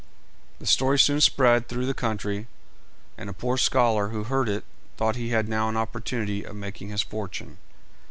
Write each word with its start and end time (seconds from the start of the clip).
The 0.57 0.65
story 0.65 0.97
soon 0.97 1.21
spread 1.21 1.67
through 1.67 1.85
the 1.85 1.93
country, 1.93 2.47
and 3.19 3.29
a 3.29 3.33
poor 3.33 3.55
scholar 3.55 4.07
who 4.07 4.23
heard 4.23 4.49
it 4.49 4.63
thought 4.97 5.15
he 5.15 5.29
had 5.29 5.47
now 5.47 5.69
an 5.69 5.77
opportunity 5.77 6.43
of 6.43 6.55
making 6.55 6.89
his 6.89 7.03
fortune. 7.03 7.59